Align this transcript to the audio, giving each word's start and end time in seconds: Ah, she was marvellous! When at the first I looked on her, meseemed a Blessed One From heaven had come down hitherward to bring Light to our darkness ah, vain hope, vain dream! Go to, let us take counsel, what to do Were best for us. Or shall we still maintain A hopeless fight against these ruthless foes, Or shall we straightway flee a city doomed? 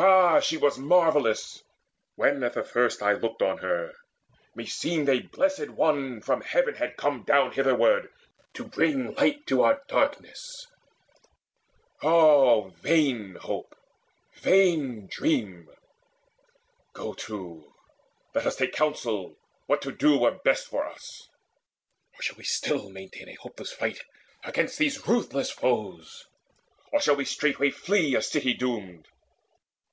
Ah, 0.00 0.38
she 0.38 0.56
was 0.56 0.78
marvellous! 0.78 1.64
When 2.14 2.44
at 2.44 2.52
the 2.52 2.62
first 2.62 3.02
I 3.02 3.14
looked 3.14 3.42
on 3.42 3.58
her, 3.58 3.94
meseemed 4.54 5.08
a 5.08 5.18
Blessed 5.22 5.70
One 5.70 6.20
From 6.20 6.40
heaven 6.42 6.76
had 6.76 6.96
come 6.96 7.24
down 7.24 7.50
hitherward 7.50 8.08
to 8.54 8.62
bring 8.64 9.12
Light 9.16 9.44
to 9.48 9.62
our 9.62 9.82
darkness 9.88 10.68
ah, 12.00 12.68
vain 12.80 13.38
hope, 13.42 13.74
vain 14.36 15.08
dream! 15.10 15.68
Go 16.92 17.12
to, 17.14 17.72
let 18.36 18.46
us 18.46 18.54
take 18.54 18.72
counsel, 18.72 19.34
what 19.66 19.82
to 19.82 19.90
do 19.90 20.16
Were 20.16 20.38
best 20.44 20.68
for 20.68 20.86
us. 20.86 21.28
Or 22.16 22.22
shall 22.22 22.36
we 22.36 22.44
still 22.44 22.88
maintain 22.88 23.28
A 23.28 23.34
hopeless 23.34 23.72
fight 23.72 23.98
against 24.44 24.78
these 24.78 25.08
ruthless 25.08 25.50
foes, 25.50 26.24
Or 26.92 27.00
shall 27.00 27.16
we 27.16 27.24
straightway 27.24 27.70
flee 27.72 28.14
a 28.14 28.22
city 28.22 28.54
doomed? 28.54 29.08